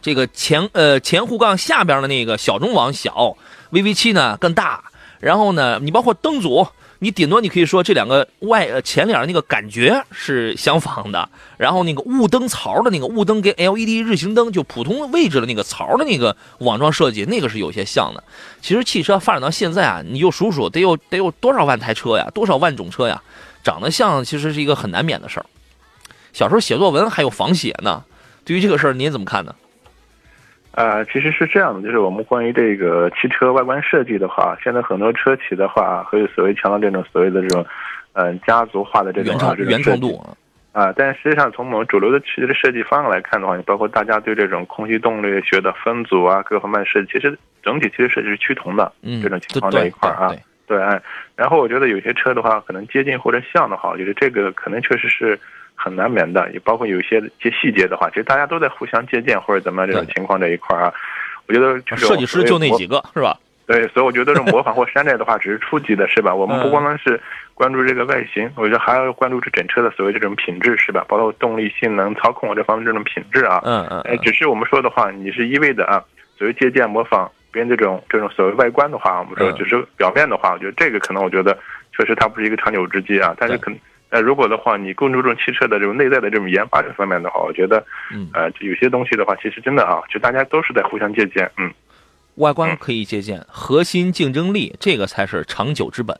[0.00, 3.36] 这个前呃前护杠下边的那个小中网小
[3.70, 4.84] ，VV 七呢更大。
[5.20, 6.66] 然后呢，你包括灯组。
[7.02, 18.22] 你顶多你可以说这两个外呃前脸那个感觉是相仿的，然后那个雾灯槽的那个雾灯跟 LED 日行灯就普通位置的那个槽的那个网状设计，那个是有些像的。
[18.60, 23.20] 其实汽车发展到现在啊，你就数数得有得有多少万台车呀，多少万种车呀，
[23.64, 25.46] 长得像其实是一个很难免的事儿。
[26.32, 28.04] 小时候写作文还有仿写呢，
[28.44, 29.52] 对于这个事儿您怎么看呢？
[30.72, 37.64] 啊，其实是这样的，就是我们关于这个汽车外观设计的话，现在很多车企的话，会所谓强调这种所谓的这种，
[38.14, 40.18] 嗯，家族化的这种啊，这种设计
[40.72, 40.90] 啊。
[40.96, 48.90] 但实际上，从我们主流的汽车的设计方案来看的话，你包括大家对这种空气动力学的分组啊，各方面设计，其实整体其实设计是趋同的。
[49.02, 50.32] 嗯，这种情况在一块儿啊，
[50.66, 50.78] 对。
[51.36, 55.38] 然后我觉得有些车的话，可能接近或者像的话，我觉得这个可能确实是。
[55.82, 60.92] 很难免的，也包括有一些一些细节的话，其实大家都在互相借鉴或者怎么样这种情况这一块啊。
[61.48, 63.36] 我觉得就是设计师就那几个是吧？
[63.66, 66.34] 对，所以我觉得这种模仿或山寨的话，只是初级的，是吧？
[66.34, 67.18] 我们不光光是
[67.54, 71.04] 关注这个外形，我觉得还要关注这整车的所谓这种品质，是吧？
[71.08, 73.60] 包括动力、性能、操控这方面这种品质啊。
[73.64, 74.00] 嗯嗯。
[74.02, 76.02] 哎，只是我们说的话，你是一味的啊，
[76.36, 81.56] 所谓借鉴模仿别人这种这种所谓外观的话，我们说只是表面的话，我觉得这个可能我觉得
[81.96, 83.34] 确实它不是一个长久之计啊。
[83.38, 83.78] 但是可能
[84.12, 91.72] 呃，如果的话，你更注重汽车的这种内在的这种研发这方面的话，我觉得，嗯，呃，有些东西的话，其实真的啊，就大家都是在互相借鉴，嗯。
[92.36, 96.16] 外观可以借鉴，核心竞争力这个才是长久之本。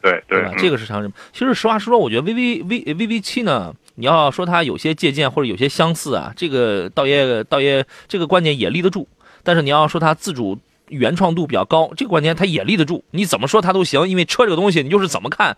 [0.00, 0.52] 对对吧？
[0.56, 1.10] 这个是长久。
[1.32, 9.08] 其实实话实说，我觉得 V V V V V 七呢，你要说它有些借鉴或者有些相似啊，这个倒也倒也这个观点也立得住。
[9.42, 10.56] 但是你要说它自主
[10.88, 13.04] 原创度比较高，这个观点它也立得住。
[13.10, 15.56] 你怎么说它都行，因为车这个东西，你就是怎么看，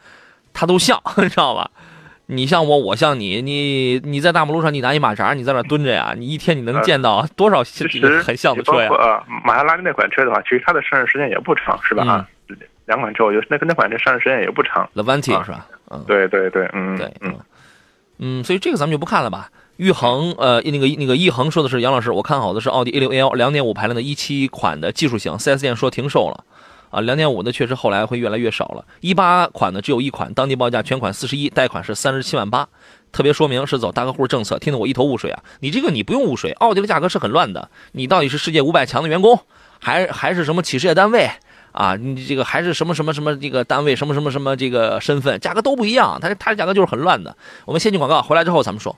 [0.52, 1.70] 它都像， 你知道吧？
[2.30, 7.64] 你像我，我像你，你你在大马路上，你拿一马扎，你在那蹲着呀，你一天你能见到多少
[8.22, 8.88] 很像的车呀？
[8.90, 12.04] 呃，玛莎拉蒂那款车的话，其实它的上市时间也不长，是吧？
[12.04, 12.28] 啊，
[12.84, 14.86] 两款车，我觉得那跟那款车上市时间也不长。
[14.94, 15.66] Levante 是吧？
[15.90, 17.34] 嗯，对对对，嗯，对，嗯
[18.18, 19.48] 嗯，所以这个咱们就不看了吧。
[19.78, 26.44] 玉恒，呃，那个那个一恒说的是杨老师，我看好的是奥迪 A 六 L 两点五排量的一七款的技术型，4S 店说停售了。
[26.90, 28.84] 啊，两点五的确实后来会越来越少了。
[29.00, 32.68] 一八款的只有一款，当地报价全款四十一，贷款是三十七万八。
[33.10, 35.42] 特别说明是走大客户政策，听得我一头雾水啊！
[35.60, 37.70] 你这个你不用雾水，奥迪的价格是很乱的。
[37.92, 39.40] 你到底是世界五百强的员工，
[39.80, 41.30] 还还是什么企事业单位
[41.72, 41.96] 啊？
[41.96, 46.18] 你这个还是什么什么什么这个单位，什么什么什么这个身份，价格都不一样。
[46.20, 47.34] 它它的价格就是很乱的。
[47.64, 48.94] 我们先进广告，回来之后咱们说。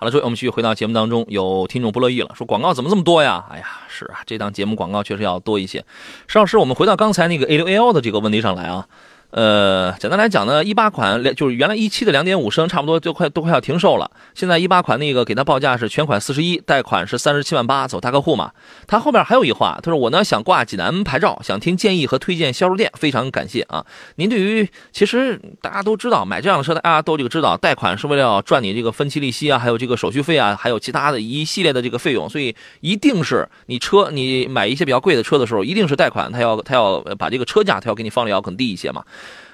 [0.00, 1.26] 好了，诸位，我们继续回到节目当中。
[1.28, 3.44] 有听众不乐意了，说广告怎么这么多呀？
[3.50, 5.84] 哎呀，是啊，这档节目广告确实要多一些。
[6.26, 8.86] 石老师，我们回到刚才那个 A 六 A 幺的这个问题上来啊。
[9.30, 14.10] 呃，简单来讲呢，一八款两就是原来一七的两点五升，差不多就快都快要停售了。
[14.34, 18.50] 现在一八款那个给他报价是全款四十一，贷款是三十七万八，走大客户嘛。
[18.88, 23.86] 他后边还有一话，他说我呢想挂济南牌照，想听建议和推荐销售店，非常感谢啊。
[24.16, 39.04] 您对于其实大家都知道买这样的车，大家都这个知道，贷款是为了赚你这个分期利息啊，还有这个手续费啊，还有其他的一系列的这个费用，所以一定是你车你买一些比较贵的车的时候，一定是贷款，他要他要把这个车价他要给你放的要更低一些嘛。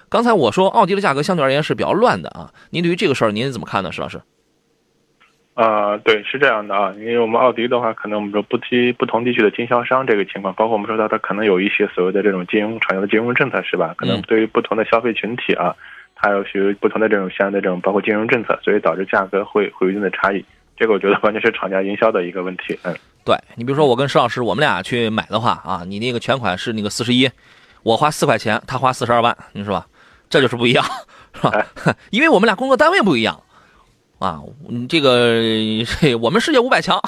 [0.09, 4.21] 刚才我说奥迪的价格相对而言是比较乱的啊，您对于这个事儿您怎么看呢，石老师？
[5.55, 13.95] 啊，对，是这样的啊，因为我们奥迪的话，可能我们说不提不同地区的经销商这个情况，包括我们说到它可能有一些所谓的这种金融产业的金融政策是吧？
[13.97, 15.75] 可能对于不同的消费群体啊，
[16.15, 20.45] 它有许不同的这种相应的这种包括金融政策，所以导致价格会会有一定的差异。
[20.77, 22.79] 这个我觉得完全是厂家营销的一个问题。
[22.83, 27.31] 嗯，对你比如说我跟石老师，我们俩去买的话啊，你那个全款是那个四十一，
[27.83, 29.87] 我花四块钱，他花四十二万，你说吧？
[30.29, 30.85] 这就是不一样，
[31.35, 31.67] 是吧？
[32.11, 33.43] 因为我们俩工作单位不一样，
[34.19, 34.41] 啊，
[34.89, 35.41] 这个
[36.21, 37.01] 我们世界五百强，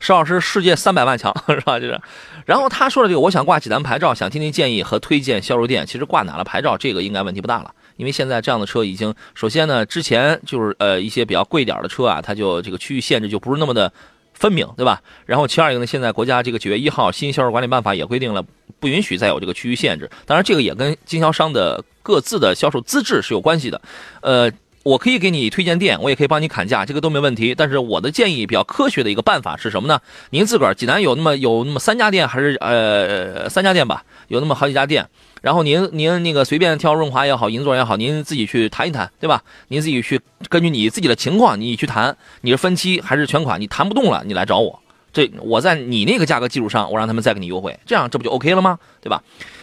[0.00, 1.78] 邵老师世界三百万强， 是吧？
[1.78, 2.00] 就是，
[2.46, 5.86] 然后他说的这个，我想挂济南牌照，想听听建议和推荐销售店。
[5.86, 13.92] 其实挂哪了牌照，这个应该问题不大了，因为现在这样的车已经，首先呢，之前就是呃一些比较贵点的车啊，它就这个区域限制就不是那么的。
[14.34, 15.00] 分明，对吧？
[15.24, 18.42] 然后其二一个呢，现在国家这个九月一号新销售管理办法也规定了，
[18.82, 20.10] 不允许再有这个区域限制。
[20.26, 23.80] 当然，这个也跟经销商的各自的销售资质是有关系的。
[24.22, 24.50] 呃，
[24.82, 27.54] 我可以给你推荐店，我也可以帮你砍价，这个都没问题。
[27.54, 30.00] 但是我的建议比较科学的一个办法是什么呢？
[30.30, 34.04] 您自个儿济南有那么有那么三家店，还是呃三家店吧？
[34.26, 35.08] 有那么好几家店。
[35.40, 39.42] 然后您您那个随便挑润滑也好，银座也好，您自己去谈一谈，对吧？
[39.68, 43.60] 您自己去根据你自己的情况，你去谈，你是分期还是全款？
[43.60, 44.80] 你谈不动了，你来找我，
[45.12, 48.78] 这我在你那个价格基础上，我让他们再给你优惠，这样这不就 OK 了吗？
[49.00, 49.22] 对吧？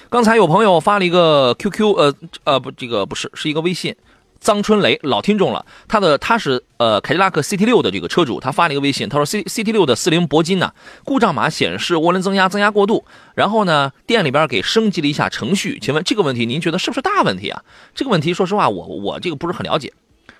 [0.09, 3.95] 刚才有朋友发了一个 QQ，呃呃不，这个不是，是一个微信。
[4.41, 13.03] 臧春雷老听众了，他的他是呃凯迪拉克 CT 六的这个车主，他发了一个微信，他说 C CT 六的四零铂金呢，故障码显示涡轮增压增压过度，
[13.35, 17.61] 然后呢店里边给升级了一下程序，请问这个问题您觉得是不是大问题啊？
[17.93, 19.91] 这个问题说实话我我这个不是很了解，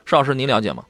[0.06, 0.86] 邵老师您了解吗？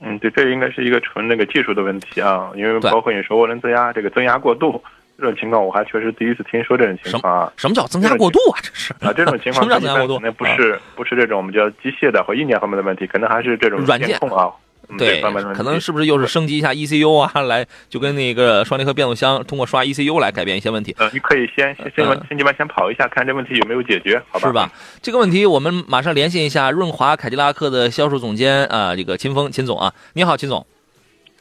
[0.00, 4.82] 嗯，对，这应该是一个纯那个技术的问题啊，因为包括你说涡轮增压这个增压过度。
[5.20, 7.52] 这种情况我还确实第一次听说这种情况啊！
[7.56, 8.60] 什么叫增加过度啊？
[8.62, 10.20] 这是啊，这种情况 什么叫增加过度？
[10.22, 14.48] 那不是不是这种我们叫机械的或硬件方面的问题，可能还是这种软件控啊。
[14.96, 15.20] 对，
[15.54, 17.42] 可能是不是又是升级一下 ECU 啊？
[17.42, 20.94] 来，就跟那个双离合变速箱通过刷 ECU 来改变一些问题。
[20.98, 24.48] 呃，你可以先先先先基本先跑一下，看这问题有没有解决，好吧？
[24.48, 24.72] 是吧？
[25.02, 30.66] 这个问题我们马上联系一下润华凯迪拉克的销售总监啊，这个秦峰秦总啊，你好，秦总。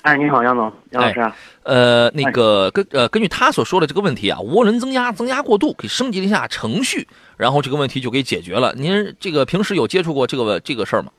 [0.01, 1.31] 哎，你好，杨总，杨老师。
[1.63, 8.73] 呃，那个根呃，根据他所说的这个问题啊，涡轮增压增压过度，给升级了一下程序，然后这个问题就给解决了。
[8.77, 11.12] 您这个平时有接触过这个这个事儿吗？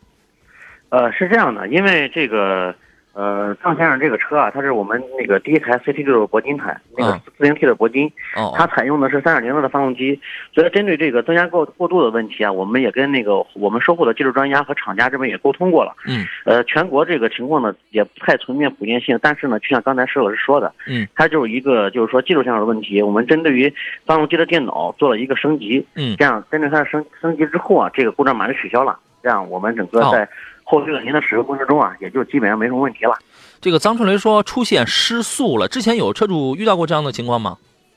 [0.91, 2.75] 呃，是这样的，因为这个。
[3.15, 10.21] 呃，张先生这个车啊，它是我们那个第一台 CT 六的铂金台，那个四零 T 的铂金，哦，它采用的是三点零的发动机，
[10.55, 15.97] 所以针对这个增加过过度的问题啊，我们也跟那个我们售后的技术专家和厂家这边也沟通过了。
[16.07, 23.75] 嗯，呃，全国这个情况呢也不太存在普遍性，但是呢，就像刚才石老师说的，嗯，它就是一个就是说技术上的问题，我们针对于
[24.07, 30.29] 发动机的电脑做了一个升级，嗯这样针对它的升升级之后啊，这个故障码就取消了，这样我们整个哦在
[30.65, 33.15] 后续的您的使用过程中啊，也就基本上没什么问题了。
[33.61, 37.57] 这个张春雷说出现失速了，之前有车主遇到过这样的情况吗？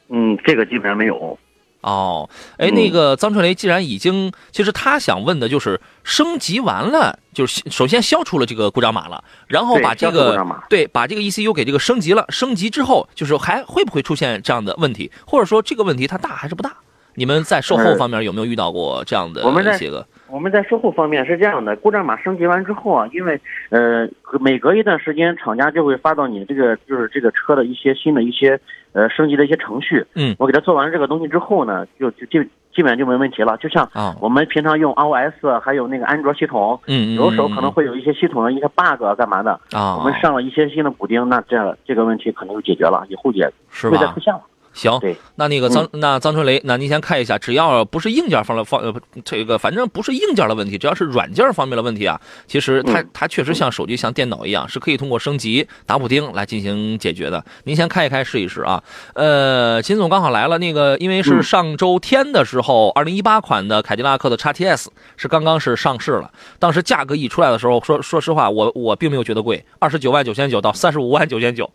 [0.09, 1.37] 嗯，这个基本上没有。
[1.81, 16.71] 哦，哎，嗯那个张春雷既然已经，其实他想问的就是升级完了，就是首先消除了这个故障码了，然后把这个对把这个 ECU 给这个升级了，升级之后就是还会不会出现这样的问题，或者说这个问题它大还是不大？
[17.15, 20.05] 你们在售后呃方面有没有遇到过这样的我们在一些个？
[20.31, 23.39] 我们在售后方面是这样的，故障码升级完之后啊，因为
[23.69, 24.07] 呃
[24.39, 28.59] 每隔一段时间，厂家就会发到你这个就是这个车的一些新的一些
[28.93, 30.05] 呃升级的一些程序。
[30.15, 32.41] 嗯我给他做完这个东西之后呢，就就就
[32.73, 33.57] 基本上就没问题了。
[33.57, 43.45] 就像啊，我们平常用 iOS 还有那个安卓系统，嗯，嗯有的时候可能嗯会有一些系统的一些 bug 啊干嘛的，啊，我们上了一些新的补丁，那这这个问题可能就解决了，以后也
[43.81, 44.19] 不会再出？
[44.21, 44.41] 现了。
[44.73, 48.93] 行，对，那那个张、那张春雷，那您先看一下，只要不是硬件方的方呃
[49.25, 57.43] 这个，反正不是硬件的问题，只要是软件方面的问题啊，其实它嗯它确实像手机像电脑一样，是可以通过升级打补丁来进行解决的。
[57.65, 58.81] 您先开一开试一试啊。
[59.13, 71.69] 呃，秦总刚好来了，那个因为是嗯上周天的时候，二零一八款的凯迪拉克的 x T S 是刚刚是上市了，当时价格一出来的时候，说说实话，我我并没有觉得贵，二十九万九千九到三十五万九千九。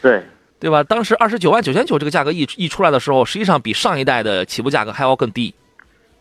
[0.00, 0.22] 对，
[0.60, 0.82] 对吧？
[0.82, 5.54] 当时二十九万九千九这个价格一一出来的时候，实际上比上一代的起步价格还要更低，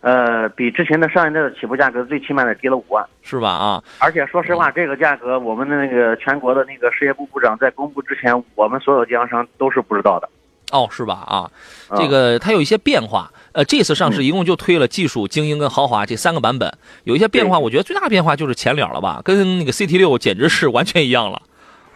[0.01, 3.03] 呃，比之前的上一代的起步价格最起码得低了五万。
[3.23, 3.49] 是吧？
[3.49, 10.29] 啊，而且说实话，这个价格，我们的那个全国的那个事业部部长在公布之前，我们所有经销商都是不知道的。
[10.71, 11.23] 哦，是吧？
[11.25, 11.49] 啊，
[11.87, 13.31] 啊这个它有一些变化。
[13.53, 16.71] 呃，这次上市一共就推了技术、精英跟豪华这三个版本，
[17.05, 17.57] 有一些变化。
[17.57, 21.41] 我觉得最大的变化就是前脸了吧，跟那个 CT 六简直是完全一样了。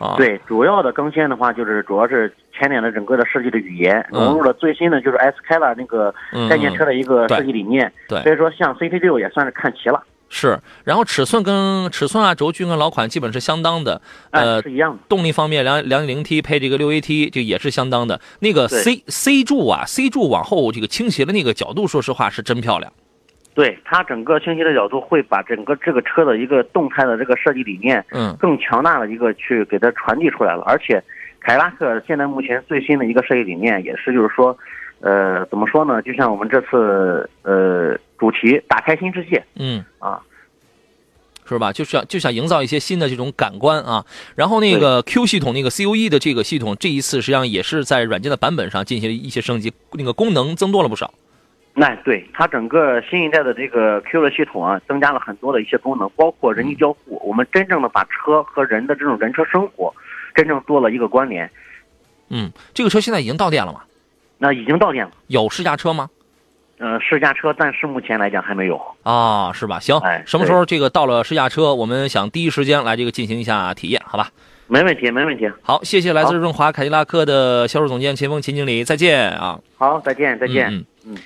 [0.02, 7.92] 啊，，对，主要的更新的话，就是主要是前脸的整个的设计的语言嗯融入了最新的就是 S 开了那个嗯概念车的一个设计理念。
[8.08, 10.60] 对所以说像 CT 六也算是看齐了，是。
[10.84, 14.02] 然后尺寸跟尺寸啊、轴距跟老款基本是相当的。
[14.32, 15.00] 哎，呃，是一样的。
[15.08, 18.20] 动力方面，两两点零 T 配这个六 AT，就也是相当的。
[18.40, 22.92] 那个 C C 柱啊，C 柱往后这个倾斜的那个角度，说实话是真漂亮。
[23.54, 31.04] 对它整个倾斜的角度会把整个这个车的一个动态的这个设计理念嗯更强大的一个去给它传递出来了，而且
[31.40, 34.58] 凯迪拉克现在目前最新的一个设计理念也是就是说，
[35.00, 36.02] 呃，怎么说呢？
[36.02, 39.84] 就像我们这次呃主题打开新世界嗯。
[40.00, 40.22] 啊，
[41.46, 41.74] 是吧？
[41.74, 44.06] 就想就想营造一些新的这种感官啊。
[44.36, 51.14] 然后那个 Q 系统那个 CUE 的这个系统，这一次实际上也是在软件的版本上进行了一些升级，那个功能增多了不少。
[51.74, 59.94] 那对它整个新一代的这个 Q 的系统啊，增加了很多的一些功能，包括人机交互，我们真正的把车和人的这种人车生活
[60.36, 61.50] 真正做了一个关联。
[62.30, 63.82] 嗯，这个车现在已经到店了吗？
[64.38, 66.10] 那已经到店了，有试驾车吗？
[66.80, 68.82] 呃，试驾车暂时目前来讲还没有。
[69.04, 69.80] 啊，是吧？
[69.80, 74.30] 行，哎什么时候这个到了试驾车，我们想第一时间来这个进行一下体验，好吧？
[74.68, 75.50] 没问题，没问题。
[75.62, 79.60] 好，谢谢来自润华凯迪拉克的销售总监秦峰秦经理，再见啊！
[79.78, 80.70] 好，再见，再见。
[80.70, 81.18] 嗯嗯嗯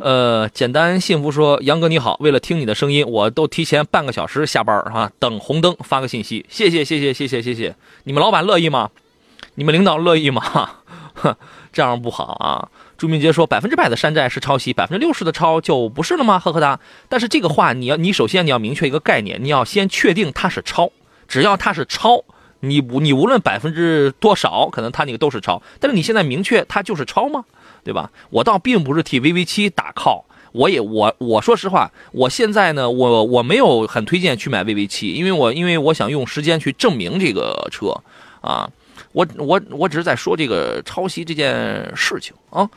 [0.00, 7.74] 呃，简单幸福说，杨哥你好，为了听你的声音，我都提前半个小时下班儿哈、等红灯发个信息，谢谢谢谢谢谢谢谢，
[8.04, 8.90] 你们老板乐意吗？
[9.56, 10.70] 你们领导乐意吗？
[11.14, 11.34] 哼，
[11.72, 12.68] 这样不好啊。
[12.96, 16.38] 朱明杰说，百分之百的山寨是抄袭，百分之六十的抄就不是了吗？
[16.38, 16.78] 呵呵哒。
[17.08, 20.92] 但是这个话，你要你首先你要明确一个概念，你要先确定它是抄，
[21.26, 22.22] 只要它是抄，
[22.60, 27.44] 你无你无论百分之多少，可能它那个都是抄，但是你现在明确它就是抄吗？
[27.84, 28.10] 对吧？
[28.30, 37.94] 我倒并不是替 VV 七打 call，我也我我说实话，我现在呢，我我没有很推荐去买 VV 七，因为我因为我想用时间去证明这个车
[38.40, 38.70] 啊，
[39.12, 42.68] 我我我只是在说这个抄袭这件事情啊。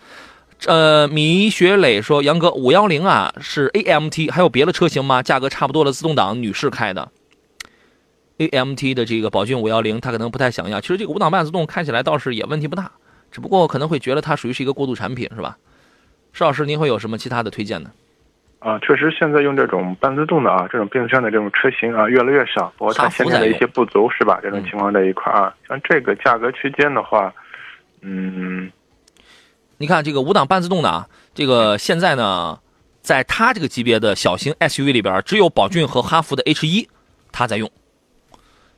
[0.65, 5.21] 呃，米雪磊说：“杨哥，五幺零啊是 AMT，还有别的车型吗？
[5.21, 7.11] 价格差不多的自动挡，女士开的
[8.37, 10.79] AMT 的这个宝骏五幺零，她可能不太想要。
[10.79, 12.89] 其实这个五档半自动开起来倒是也问题不大，
[13.33, 15.57] 只不过可能会觉得它属于是一个过渡产品，是吧？
[16.33, 17.89] 施老师，您会有什么其他的推荐呢？
[18.59, 22.71] 啊，确实现在用这种半自动的啊，这种变速箱的这种车型啊，越来越少。
[22.77, 24.39] 包括它哈弗先天的一些不足是吧？
[24.43, 27.33] 这种嗯情况在一块儿啊，像这个价格区间的话，
[28.01, 28.71] 嗯，
[29.77, 32.59] 你看这个五档半自动的啊，这个现在呢，
[33.01, 36.87] 在它这个级别的小型 SUV 里边，只有宝骏和哈弗的 H 一
[37.31, 37.69] 它在用，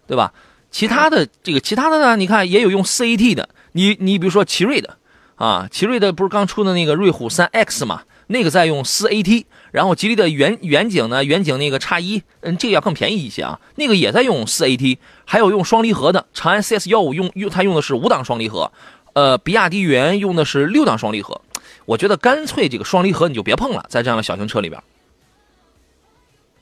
[0.08, 0.34] 对吧？
[0.72, 4.97] 其他的这个其他的呢，你看也有用 CAT 的，你你比如说奇瑞的
[5.36, 18.71] 啊，奇瑞的不是刚出的那个瑞虎三 X 嘛，那个在用 4AT，然后吉利的远远景呢，远景那个叉一，嗯，这个要更便宜一些啊，那个也在用 4AT，还有用双离合的，长安 CS 幺五用用它用的是五档双离合，
[19.11, 21.41] 呃，比亚迪元用的是六档双离合，
[21.86, 24.82] 我觉得干脆这个双离合你就别碰了，在这样的小型车里边，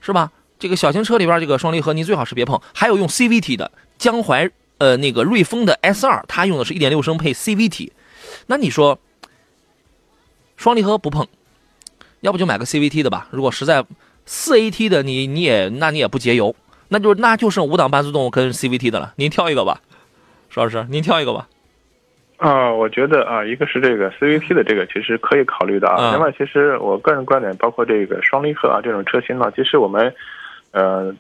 [0.02, 0.32] 是吧？
[0.58, 7.92] 这个小型车里边这个双离合你最好是别碰，还有用 CVT 的江淮呃那个瑞风的 S 二，它用的是一点六升配 CVT，
[8.48, 9.00] 那你说
[10.58, 11.28] 双离合不碰？
[12.22, 13.28] 要不就买个 CVT 的吧。
[13.32, 13.86] 如果实在
[14.26, 16.56] 四 AT 的你你也那你也不节油，
[16.88, 19.14] 那就那就剩五档半自动跟 CVT 的了。
[19.18, 19.82] 您挑一个吧，
[20.50, 21.50] 石老师，您挑一个吧。
[22.38, 26.12] 啊，我觉得啊，一个是这个 CVT 的这个其实可以考虑的啊。
[26.12, 30.14] 另外，其实我个人观点，包括这个双离合啊这种车型呢，其实我们
[30.72, 31.14] 呃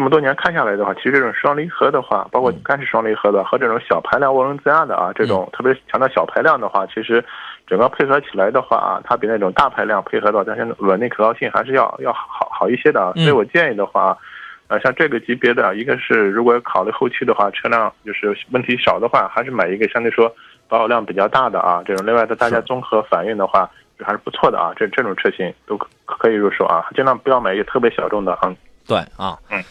[0.00, 7.22] 这么多年看下来的话，其实这种双离合的话，包括干式双离合的和这种小排量涡轮增压的啊，这种特别强调小排量的话，其实。
[7.66, 13.12] 整个配合起来的话啊，它比那种大排量配合到但是稳定可靠性还是要要好好一些的啊。
[13.14, 14.18] 所以我建议的话，
[14.66, 20.34] 呃，像这个级别的，一个是如果考虑后期的话，车辆就是问题少的话，还是买一个相对说
[20.66, 21.80] 保有量比较大的啊。
[21.86, 23.70] 这种另外的大家综合反应的话，
[24.00, 24.72] 还是不错的啊。
[24.74, 28.52] 这这种车型都可以入手啊，尽量不要买一个特别小众的啊。
[28.88, 29.62] 对啊，嗯，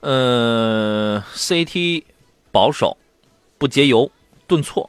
[0.00, 2.04] 呃，CT
[2.52, 2.96] 保守，
[3.58, 4.10] 不节油，
[4.46, 4.88] 顿挫。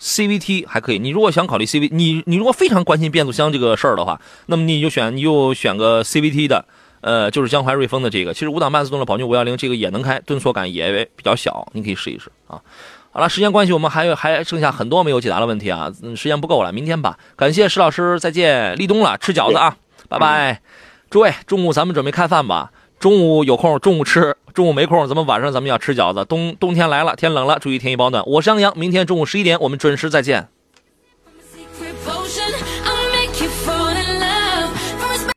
[0.00, 6.64] CVT 还可以，你如果想考虑 CV，你你如果非常关心变速箱这个事儿的话，那么你就选你就选个 CVT 的，
[7.00, 12.62] 呃，就是江淮瑞风的这个，其实五档半自动的宝骏五幺零这个也能开，顿挫感也比较小，你可以试一试啊。
[13.10, 17.18] 好了，时间关系，我们还有还剩下很多没有解答的问题啊，嗯，时间不够了，明天吧。
[17.34, 18.78] 感谢石老师，再见。
[18.78, 19.76] 立冬了，吃饺子啊，
[20.08, 20.62] 拜拜。
[21.10, 22.70] 诸位，中午咱们准备开饭吧。
[22.98, 26.24] 中午有空，中午吃；中午没空，咱们晚上咱们要吃饺子。
[26.24, 28.24] 冬冬天来了，天冷了，注意添衣保暖。
[28.26, 30.48] 我是杨洋，明天中午十一点我们准时再见。